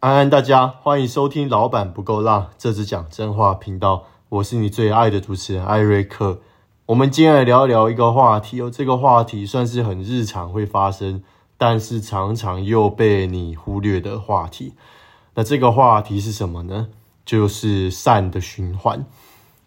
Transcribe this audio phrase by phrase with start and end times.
[0.00, 6.38] 安安，大家欢迎收听《老板不够辣》，这次讲真话频道，我是你最爱的主持人艾瑞克。
[6.86, 11.24] 我们今天来聊一聊一个话题哦，这个话题算是很日常会发生，
[11.56, 14.74] 但是常常又被你忽略的话题。
[15.34, 16.90] 那这个话题是什么呢？
[17.26, 19.04] 就是善的循环。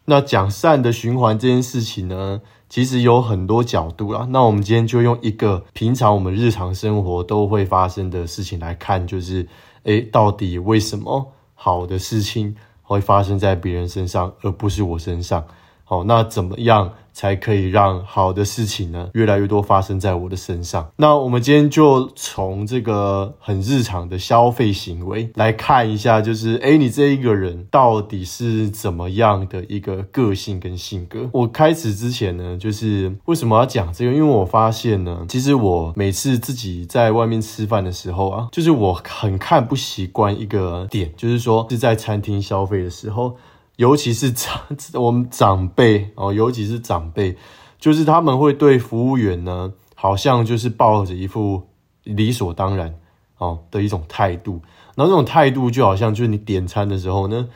[0.05, 2.39] 那讲善的循环这件事情呢，
[2.69, 4.25] 其实有很多角度啦。
[4.29, 9.45] 那我们今天就用一个平常我们日常生活都会发生的事情来看，就是。
[9.83, 15.45] 诶，到底为什么好的事情会发生在别人身上，而不是我身上？
[15.83, 16.93] 好，那怎么样？
[17.13, 20.91] 才可以让好的事情呢越来越多发生在我的身上。
[20.97, 31.29] 那我们今天就从这个很日常的消费行为来看一下，就是诶，你这一个人到底是怎么样的一个个性跟性格？
[31.33, 34.11] 我开始之前呢，就是为什么要讲这个？
[34.13, 43.35] 因为我发现呢，其实我每次自己在外面吃饭的时候啊，就是我很看不习惯一个点，就是说是在餐厅消费的时候。
[43.81, 44.61] 尤其是长
[44.93, 47.35] 我们长辈哦，尤其是长辈，
[47.79, 51.63] 就是他们会对服务员呢，好像就是抱着一副
[52.03, 52.93] 理所当然
[53.39, 54.61] 哦的一种态度。
[54.93, 57.49] 然后这种态度就好像就是你点餐的时候呢，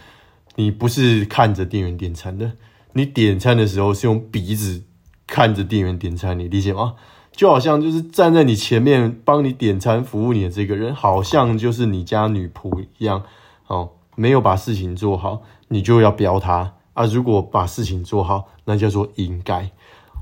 [0.55, 2.53] 你不是看着店员点餐的，
[2.93, 4.81] 你点餐的时候是用鼻子
[5.27, 6.95] 看着店员点餐，你理解吗？
[7.33, 13.21] 就好像就是站在你前面帮你点餐服务你的这个人，好像就是你家女仆一样
[13.67, 15.43] 哦，没有把事情做好。
[15.67, 17.05] 你就要标他啊！
[17.05, 19.71] 如果把事情做好，那叫做应该。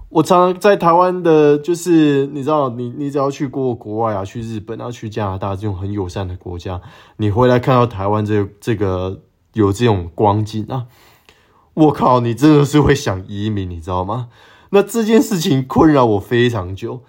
[0.10, 6.80] 我常常在台湾的，就是你知道，你你只要去过国外啊，去日本啊，去加拿大这种很友善的国家，
[7.18, 9.22] 你回来看到台湾这这个
[9.54, 10.86] 有这种光景啊，
[11.74, 14.30] 我靠，你真的是会想移民，你知道吗？
[14.70, 17.02] 那这件事情困扰我非常久，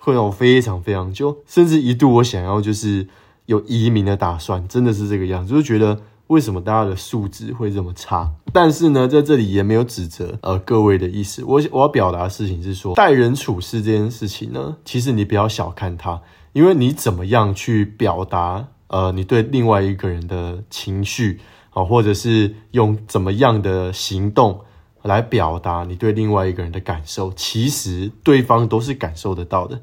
[0.00, 3.08] 困扰我非常非常久，甚至一度我想要就是
[3.46, 6.00] 有移民的打算，真的是这个样子，就觉得。
[6.28, 8.30] 为什么大家的素质会这么差？
[8.54, 11.44] 但是呢，在这里也没有指责呃各位的意思。
[11.44, 24.60] 我我要表达的事情是说，待人处事这件事情呢，其实你不要小看它，因为你怎么样去表达呃你对另外一个人的情绪啊，或者是用怎么样的行动
[25.02, 29.82] 来表达你对另外一个人的感受，其实对方都是感受得到的。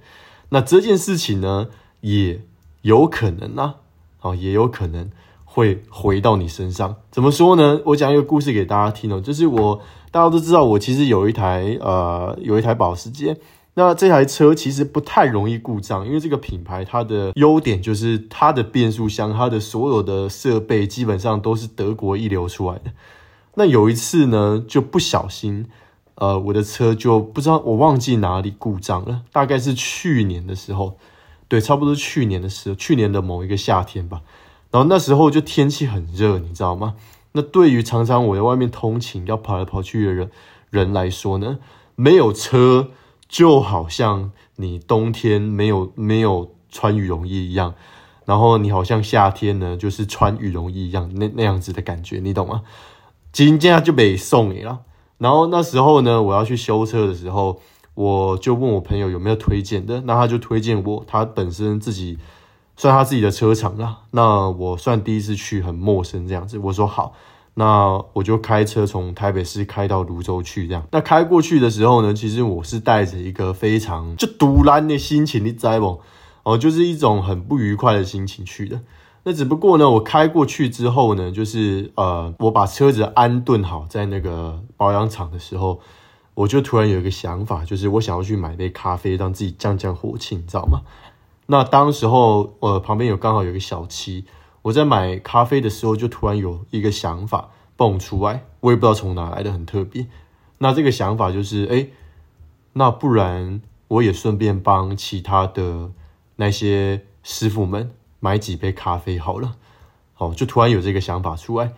[0.49, 1.67] 那这件事情呢，
[2.01, 2.41] 也
[2.81, 3.75] 有可能啊，
[4.21, 5.11] 啊，也有可能。
[5.51, 7.81] 会回到你身上，怎么说呢？
[7.85, 13.35] 我讲一个故事给大家听哦，就是我大家都知道，我其实有一台呃有一台保时捷，
[13.73, 22.91] 那这台车其实不太容易故障，因为这个品牌它的优点就是它的变速箱，它的所有的设备基本上都是德国一流出来的。
[23.55, 25.65] 那有一次呢，就不小心，
[26.15, 30.95] 呃，我的车就不知道我忘记哪里故障了，大概是去年的时候，
[31.47, 34.21] 对，差不多去年的时候，去年的某一个夏天吧。
[34.71, 36.95] 然后那时候就天气很热，你知道吗？
[37.31, 40.31] 那对于常常我在外面通勤要跑来跑去的人
[40.71, 41.59] 人来说呢，
[41.95, 42.89] 没有车
[43.27, 47.75] 就好像你冬天没有没有穿羽绒衣一样，
[48.25, 52.63] 然后你好像夏天呢就是穿羽绒衣一样那那样子的感觉，你懂吗？
[53.31, 54.81] 今天就被送你了。
[55.19, 57.61] 然后那时候呢，我要去修车的时候，
[57.93, 62.17] 我就问我朋友有没有推荐的，那他就推荐我，他本身自己。
[62.79, 66.57] 算他自己的车厂啦，那我算第一次去，很陌生这样子。
[66.59, 67.11] 我说好，
[67.55, 70.87] 那我就开车从台北市开到泸州去，这样。
[70.91, 75.99] 那开过去的时候呢，其实我是带着一个非常就独烂的心情，你知不？
[76.43, 78.79] 哦，就是一种很不愉快的心情去的。
[79.23, 85.81] 那只不过呢，我开过去之后呢，就是呃，我把车子安顿好在那个保养厂的时候，
[86.33, 90.79] 我就突然有一个想法，就是我想要去买杯咖啡，让自己降降火气，你知道吗？
[91.51, 94.25] 那当时候，呃，旁边有刚好有一个小七，
[94.61, 100.05] 我在买咖啡的时候，就突然有一个想法蹦出来，我也不知道从哪来的，很特别。
[100.59, 101.87] 那这个想法就是，哎，
[102.73, 105.89] 那不然我也顺便帮其他的
[106.35, 107.89] 那些师傅们
[108.19, 109.55] 买几杯咖啡好了。
[110.19, 111.73] 哦，就突然有这个想法出来。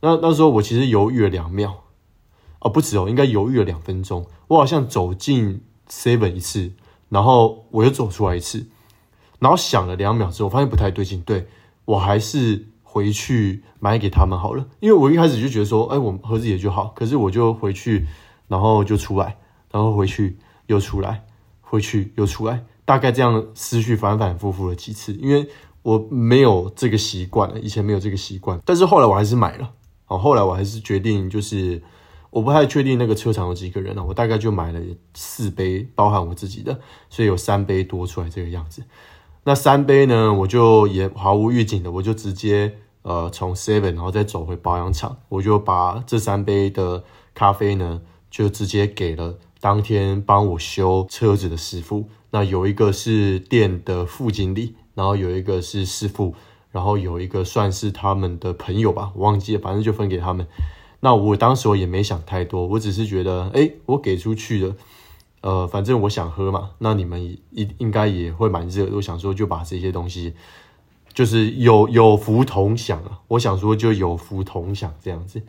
[0.00, 1.82] 那那时候我其实犹豫了两秒，
[2.60, 4.24] 哦，不止哦，应该犹豫了两分钟。
[4.48, 6.72] 我好像走进 Seven 一次，
[7.10, 8.68] 然后我又走出来一次。
[9.40, 11.48] 然后想了两秒之后，发现不太对劲，对
[11.84, 14.64] 我还是回去买给他们好了。
[14.78, 16.92] 因为我一开始就觉得说，哎，我盒子也就好。
[16.94, 18.06] 可是我就回去，
[18.46, 19.36] 然后就出来，
[19.72, 21.24] 然后回去又出来，
[21.60, 25.12] 回去又出来，大概这样思绪反反复复了几次。
[25.14, 25.48] 因为
[25.82, 28.60] 我没有这个习惯，以前没有这个习惯。
[28.64, 29.72] 但是后来我还是买了。
[30.08, 31.80] 哦，后来我还是决定，就是
[32.30, 34.80] 我不太确定那个车厂有几个人呢，我大概就买了
[35.14, 36.78] 四杯，包含我自己的，
[37.08, 38.82] 所以有三杯多出来这个样子。
[39.44, 47.02] 那三杯呢，我就也毫无预警的，我就直接呃从 Seven 然后再走回保养厂，我就把这三杯的
[47.34, 52.08] 咖啡呢，就直接给了当天帮我修车子的师傅。
[52.32, 56.34] 那有一个是店的副经理，然后有一个是师傅，
[56.70, 60.46] 然后有一个算是他们的朋友吧，我忘记了，反正就分给他们。
[61.00, 64.76] 那我当时我也没想太多，我只是觉得，哎，我给出去了，
[65.40, 70.34] 呃，反正我想喝嘛，那你们应应该也会蛮热，我想说就把这些东西，
[71.12, 75.42] 就是有有福同享啊，我想说就有福同享这样子。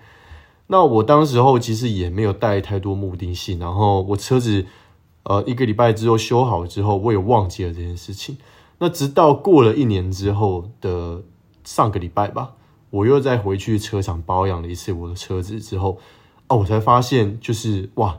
[0.67, 4.65] 那我当时候其实也没有带太多目的性，然后我车子。
[5.23, 8.39] 呃，一个礼拜之后修好之后，我也忘记了这件事情。
[8.79, 11.21] 那直到过了一年之后的
[11.63, 12.55] 上个礼拜吧，
[12.89, 15.99] 我又再回去车厂保养了一次我的车子之后，
[16.47, 18.17] 哦，我才发现就是哇，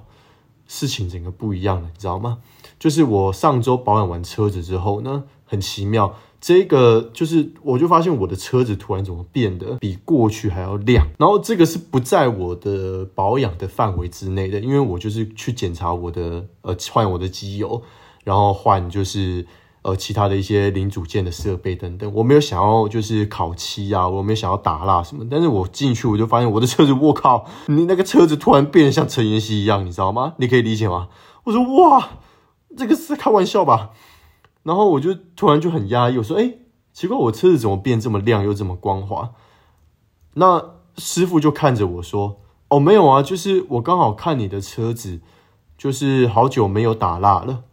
[0.73, 2.39] 事情整个不一样了，你知道吗？
[2.79, 6.15] 就是我上周保养完车子之后呢，很奇妙。
[6.41, 17.81] 这个就是，我就发现我的车子突然怎么变得比过去还要亮，然后这个是不在我的保养的范围之内的，因为我就是去检查我的呃换我的机油，
[18.25, 19.47] 然后换就是
[19.83, 30.35] 呃其他的一些零组件的设备等等，我没有想要就是烤漆啊，我没有想要打蜡什么，但是我进去我就发现我的车子，我靠，你那个车子突然变得像陈妍希一样，你知道吗？
[30.39, 31.09] 你可以理解吗？
[31.45, 32.11] 我说哇，
[32.77, 33.91] 这个是开玩笑吧？
[34.63, 36.55] 然后我就突然就很压抑，我说：“哎，
[36.93, 39.33] 奇怪，我车子怎么变这么亮又这么光滑？”
[40.35, 42.41] 那师傅就看着我说
[42.71, 45.21] ：“哦，没有啊，就是我刚好看你的车子，
[45.77, 47.65] 就是好久没有打蜡了，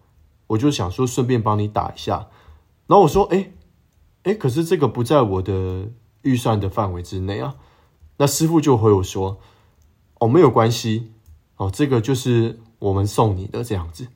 [0.50, 2.28] 我就想说顺便帮你打一下。”
[2.86, 3.52] 然后我说：“哎，
[4.24, 5.90] 哎，可是这个不在我的
[6.22, 7.56] 预算的范围之内啊。”
[8.18, 9.40] 那师傅就回我说
[10.20, 11.12] ：“哦，没有关系，
[11.58, 14.08] 哦，这个就是我们送你的这样子，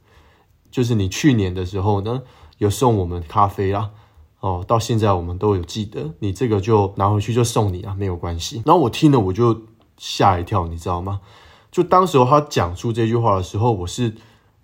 [0.69, 2.21] 就是你去年的时候呢。”
[2.59, 3.91] 有送我们咖啡啦，
[4.39, 8.61] 哦，到现在我们都有记得，你这个就拿回去就送你啊，没有关系。
[8.63, 9.63] 然后我听了我就
[9.97, 11.19] 吓一跳，你知道吗？
[11.71, 14.15] 就当时候他讲出这句话的时候，我是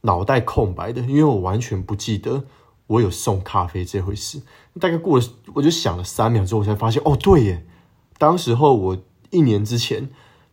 [0.01, 2.45] 脑袋空白的，因为我完全不记得
[2.87, 4.41] 我有送咖啡这回事。
[4.79, 5.25] 大概过了，
[5.55, 7.65] 我就想了三秒之后，我才发现，哦，对耶，
[8.17, 8.97] 当时候我
[9.29, 10.09] 一年之前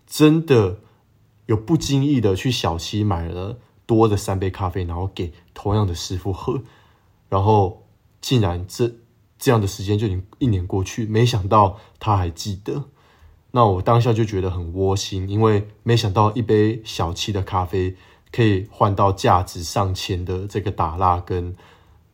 [0.06, 0.80] 真的
[1.46, 6.62] 有不经意的去小七买了多的三杯咖啡，然后给同样的师傅喝。
[7.28, 7.86] 然后
[8.20, 8.92] 竟然这
[9.38, 12.84] 这样的时间就已经一年过去，没想到他还记得。
[13.52, 17.96] 那我当下就觉得很窝心，因为没想到一杯小七的咖啡
[18.36, 21.56] 可以换到价值上千的这个打蜡跟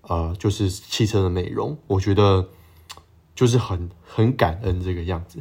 [0.03, 1.77] 呃，就是汽车的美容。
[1.89, 2.49] 我觉得
[3.35, 5.41] 就是很很感恩这个样子。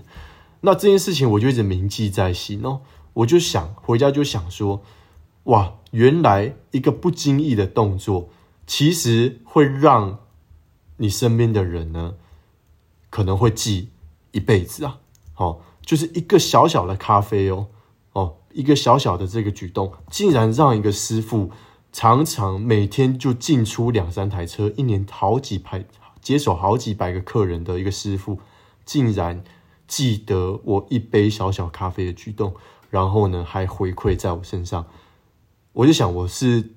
[0.62, 2.81] 那这件事情我就一直铭记在心哦。
[3.13, 4.81] 我就想回家就想说，
[5.44, 8.30] 哇，原来一个不经意的动作。
[8.66, 10.18] 其实会让
[10.98, 12.16] 你身边的人呢，
[13.12, 13.89] 可能会记
[14.31, 14.98] 一辈子啊。
[15.36, 17.68] 哦，就是一个小小的咖啡哦，
[18.13, 21.52] 哦，一个小小的这个举动，竟然让一个师傅
[21.92, 25.86] 常常每天就进出两三台车，一年好几排
[26.22, 28.40] 接手好几百个客人的一个师傅，
[28.86, 29.44] 竟然
[29.88, 32.54] 记得我一杯小小咖啡的举动，
[32.90, 34.86] 然后呢还回馈在我身上。
[35.74, 36.72] 我就想，我是。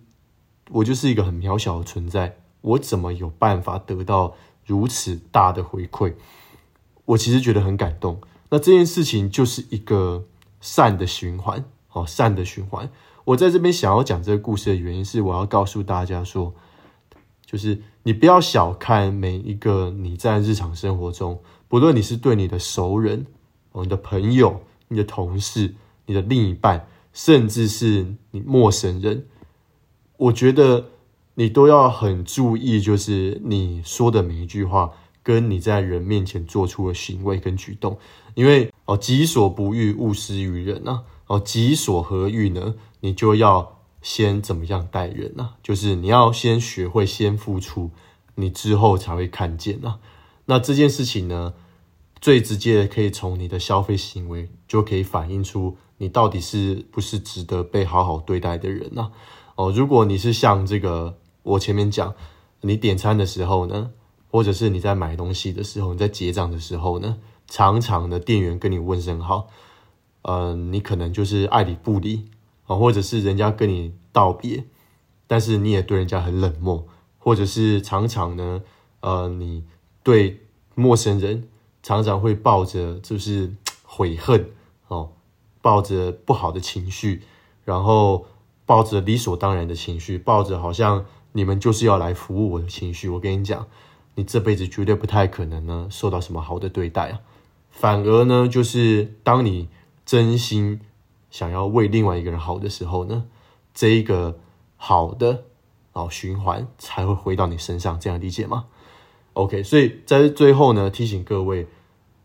[0.70, 4.34] 我就是一个很渺小的存在，我怎么有办法得到
[4.64, 6.14] 如此大的回馈？
[7.04, 8.19] 我其实觉得很感动。
[8.48, 10.24] 那这件事情就是一个
[10.64, 12.90] 善的循环，哦，善的循环。
[13.24, 16.54] 我在这边想要讲这个故事的原因是，我要告诉大家说，
[17.44, 23.26] 就是你不要小看每一个你在日常生活中，不论你是对你的熟人、
[23.74, 25.74] 你的朋友、你的同事、
[26.06, 29.26] 你的另一半，甚至是你陌生人。
[30.16, 30.86] 我觉得
[31.34, 34.92] 你都要很注意，就是你说的每一句话，
[35.24, 37.98] 跟你在人面前做出的行为跟举动，
[38.34, 41.02] 因为哦，己所不欲，勿施于人呐。
[41.26, 42.74] 哦，己所何欲呢？
[43.00, 45.54] 你就要先怎么样待人呐？
[45.62, 47.90] 就是你要先学会先付出，
[48.34, 49.98] 你之后才会看见呐。
[50.44, 51.54] 那这件事情呢，
[52.20, 59.10] 最直接的可以从你的消费行为就可以反映出你到底是不是值得被好好对待的人呐。
[59.54, 62.14] 哦，如果你是像这个，我前面讲，
[62.60, 63.93] 你点餐的时候呢，
[64.34, 69.46] 或者是你在买东西的时候，你在结账的时候呢，常常的店员跟你问声好，
[70.22, 72.24] 呃，你可能就是爱理不理
[72.67, 74.64] 啊，或者是人家跟你道别，
[75.29, 76.84] 但是你也对人家很冷漠，
[77.17, 78.60] 或者是常常呢，
[79.03, 79.62] 呃，你
[80.03, 80.41] 对
[80.74, 81.48] 陌生人
[81.81, 84.50] 常常会抱着就是悔恨
[84.88, 85.12] 哦，
[85.62, 87.22] 抱着不好的情绪，
[87.64, 88.26] 然后。
[88.67, 93.10] 抱着理所当然的情绪，抱着好像你们就是要来服务我的情绪。
[93.10, 93.67] 我跟你讲，
[94.14, 97.20] 你这辈子绝对不太可能呢受到什么好的对待啊。
[97.70, 99.68] 反而呢，就是当你
[100.06, 100.80] 真心
[101.30, 103.24] 想要为另外一个人好的时候呢，
[103.74, 104.38] 这一个
[104.76, 105.44] 好的
[105.92, 108.66] 哦循环才会回到你身上，这样理解吗
[109.32, 111.66] ？OK，所以在最后呢，提醒各位，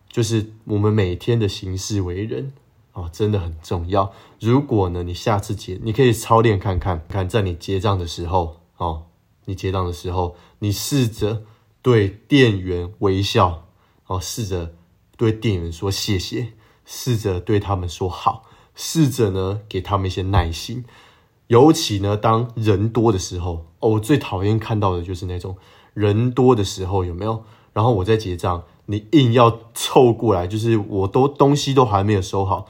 [0.07, 2.53] 就是我们每天的行事为人
[2.93, 4.13] 哦，真的很重要。
[4.39, 9.05] 如果呢，你下次结，你可以操练看看，看在你结账的时候哦，
[9.45, 11.41] 你结账的时候，你试着
[11.81, 13.67] 对店员微笑
[14.07, 14.75] 哦，试着。
[15.17, 16.53] 对店员说谢谢，
[16.85, 20.85] 试着对他们说好，试着呢给他们一些耐心。
[21.47, 25.57] 尤其呢，当人多的时候，哦，我最讨厌看到的就是那种
[25.93, 27.43] 人多的时候，有没有？
[27.73, 32.65] 然后我在结账，你硬要凑过来，就是我都东西都还没有收好，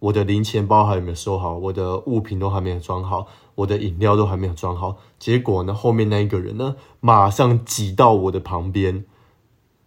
[0.00, 9.04] 我的零钱包还没有收好，我的物品都还没有装好，我的饮料都还没有装好，结果呢，后面那一个人呢，马上挤到我的旁边。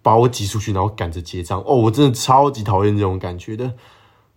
[0.06, 1.78] 把我挤出去，然后赶着结账哦！
[1.78, 3.74] 我真的超级讨厌这种感觉的。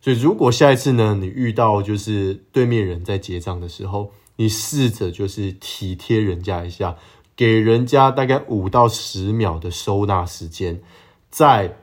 [0.01, 6.97] 所以，如果下一次呢，你遇到就是对面人在结账的时候，你试着就是体贴人家一下，
[7.37, 10.81] 给人家大概五到十秒的收纳时间，
[11.29, 11.77] 再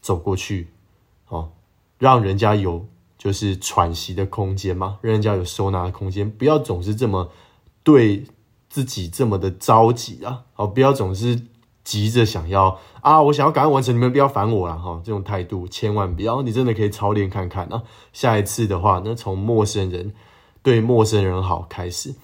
[0.00, 0.70] 走过去，
[1.28, 1.52] 哦，
[1.98, 7.30] 让人家有就是喘息的空间嘛，让人家有收纳的空间，不要总是这么
[7.82, 8.24] 对
[8.68, 10.44] 自己这么的着急啊！
[10.56, 11.46] 哦，不要总是。
[11.86, 15.00] 急着想要啊，我想要赶快完成，你们不要烦我了哈！
[15.04, 17.80] 这种态度千万不要，你真的可以操练看看啊。
[18.12, 20.12] 下一次的话，那从陌生人
[20.64, 22.16] 对陌生人好开始，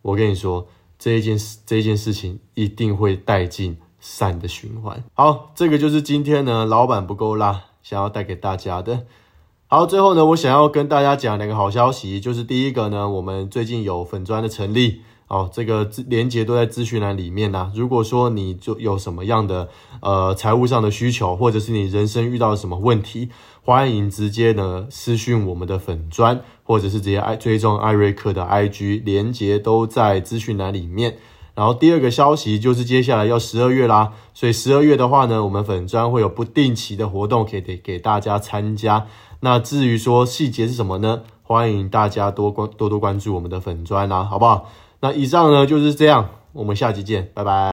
[0.00, 0.66] 我跟你说
[0.98, 5.04] 这一件事，这一件事情一定会带进善的循环。
[5.12, 9.04] 好，这个就是今天呢，老板不够辣，想要带给大家的。
[9.74, 15.00] 好，最后呢，我想要跟大家讲两个好消息，就是第一个呢，我们最近有粉砖的成立。
[15.28, 17.72] 哦，这个连接都在资讯栏里面呢。
[17.74, 19.70] 如果说你就有什么样的
[20.02, 23.30] 呃财务上的需求，或者是你人生遇到什么问题，
[23.62, 31.16] 欢迎直接呢私讯我们的粉砖，或者是直接爱追踪艾瑞克的 IG，连接都在资讯栏里面。
[31.54, 39.06] 然后第二个消息就是接下来要十二月啦，所以十二月的话呢，我们粉砖会有不定期的活动可以给给大家参加。
[39.40, 41.22] 那至于说细节是什么呢？
[41.42, 44.70] 欢迎大家多关多多关注我们的粉砖啦，好不好？
[45.00, 47.71] 那以上呢就是这样，我们下期见，拜拜。